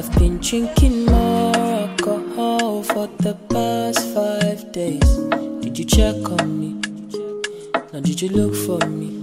I've 0.00 0.10
been 0.18 0.38
drinking 0.38 1.06
more 1.06 1.56
alcohol 1.56 2.82
for 2.82 3.08
the 3.18 3.34
past 3.48 4.00
five 4.14 4.72
days. 4.72 5.16
Did 5.62 5.78
you 5.78 5.84
check 5.84 6.16
on 6.30 6.58
me? 6.58 6.80
Now 7.92 8.00
did 8.00 8.20
you 8.20 8.28
look 8.30 8.54
for 8.54 8.84
me? 8.88 9.19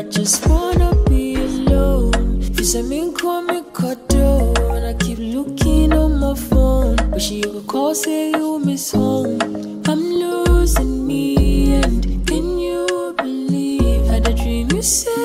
I 0.00 0.04
just 0.04 0.46
wanna 0.48 0.94
be 1.10 1.34
alone. 1.34 2.40
Say 2.64 2.80
me 2.80 3.12
call 3.12 3.42
me 3.42 3.60
cuddle, 3.74 4.56
and 4.72 4.86
I 4.86 4.94
keep 4.94 5.18
looking 5.18 5.92
on 5.92 6.18
my 6.18 6.34
phone, 6.34 6.96
but 7.10 7.20
she 7.20 7.40
you 7.40 7.62
call 7.66 7.94
say 7.94 8.30
you 8.30 8.58
miss 8.60 8.92
home. 8.92 9.38
I'm 9.86 10.02
losing 10.22 11.06
me, 11.06 11.74
and 11.74 12.26
can 12.26 12.58
you 12.58 13.14
believe? 13.18 14.06
Had 14.06 14.26
a 14.26 14.32
dream 14.32 14.70
you 14.72 14.80
said 14.80 15.19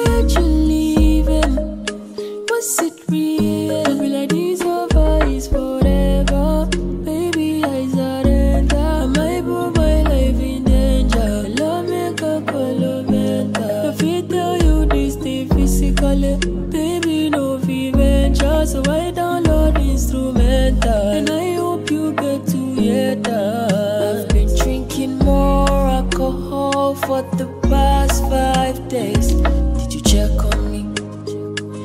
So 18.76 18.82
I 18.92 19.10
download 19.10 19.80
instrumental, 19.80 20.92
and 20.92 21.30
I 21.30 21.54
hope 21.54 21.90
you 21.90 22.12
get 22.12 22.46
to 22.48 22.58
hear 22.76 23.16
that. 23.16 23.72
I've 23.72 24.28
been 24.28 24.54
drinking 24.54 25.20
more 25.20 25.70
alcohol 25.70 26.96
for 26.96 27.22
the 27.40 27.48
past 27.70 28.24
five 28.24 28.90
days. 28.90 29.32
Did 29.80 29.94
you 29.94 30.02
check 30.02 30.32
on 30.44 30.72
me? 30.74 30.82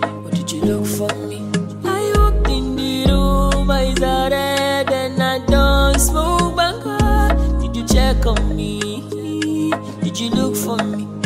Or 0.03 0.31
did 0.33 0.51
you 0.51 0.63
look 0.63 0.85
for 0.85 1.15
me? 1.29 1.39
I 1.85 2.13
walked 2.17 2.49
in 2.49 2.75
the 2.75 3.07
room, 3.07 3.71
eyes 3.71 4.03
are 4.03 4.29
red, 4.29 4.91
and 4.91 5.23
I 5.23 5.39
don't 5.47 5.97
smoke. 5.97 6.59
Did 7.61 7.77
you 7.77 7.87
check 7.87 8.27
on 8.27 8.57
me? 8.57 9.07
Did 10.03 10.19
you 10.19 10.31
look 10.31 10.57
for 10.57 10.83
me? 10.83 11.20